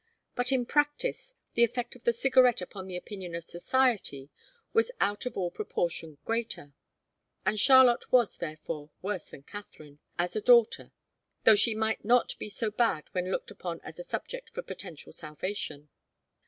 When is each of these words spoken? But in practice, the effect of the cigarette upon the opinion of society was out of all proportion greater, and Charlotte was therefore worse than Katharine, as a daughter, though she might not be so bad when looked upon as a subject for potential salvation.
But 0.33 0.51
in 0.51 0.65
practice, 0.65 1.35
the 1.53 1.63
effect 1.63 1.95
of 1.95 2.05
the 2.05 2.11
cigarette 2.11 2.59
upon 2.59 2.87
the 2.87 2.97
opinion 2.97 3.35
of 3.35 3.43
society 3.43 4.31
was 4.73 4.89
out 4.99 5.27
of 5.27 5.37
all 5.37 5.51
proportion 5.51 6.17
greater, 6.25 6.73
and 7.45 7.59
Charlotte 7.59 8.11
was 8.11 8.37
therefore 8.37 8.89
worse 9.03 9.29
than 9.29 9.43
Katharine, 9.43 9.99
as 10.17 10.35
a 10.35 10.41
daughter, 10.41 10.91
though 11.43 11.53
she 11.53 11.75
might 11.75 12.03
not 12.03 12.33
be 12.39 12.49
so 12.49 12.71
bad 12.71 13.03
when 13.11 13.29
looked 13.29 13.51
upon 13.51 13.79
as 13.81 13.99
a 13.99 14.03
subject 14.03 14.49
for 14.49 14.63
potential 14.63 15.13
salvation. 15.13 15.89